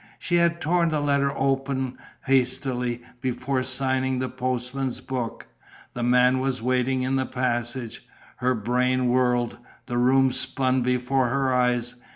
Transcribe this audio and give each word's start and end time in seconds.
She 0.17 0.37
had 0.37 0.59
torn 0.59 0.89
the 0.89 0.99
letter 0.99 1.31
open 1.37 1.95
hastily, 2.25 3.03
before 3.21 3.61
signing 3.61 4.17
the 4.17 4.29
postman's 4.29 4.99
book. 4.99 5.45
The 5.93 6.01
man 6.01 6.39
was 6.39 6.59
waiting 6.59 7.03
in 7.03 7.17
the 7.17 7.27
passage. 7.27 8.03
Her 8.37 8.55
brain 8.55 9.09
whirled, 9.09 9.59
the 9.85 9.99
room 9.99 10.33
spun 10.33 10.81
before 10.81 11.27
her 11.29 11.53
eyes. 11.53 11.97